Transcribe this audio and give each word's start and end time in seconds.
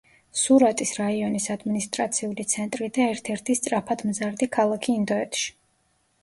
სურატის 0.43 0.93
რაიონის 0.99 1.45
ადმინისტრაციული 1.55 2.45
ცენტრი 2.53 2.87
და 2.97 3.05
ერთ-ერთი 3.17 3.57
სწრაფადმზარდი 3.61 4.49
ქალაქი 4.59 4.97
ინდოეთში. 5.03 5.55